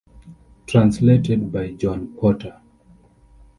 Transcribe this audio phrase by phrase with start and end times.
[0.65, 2.59] Translated by John Porter.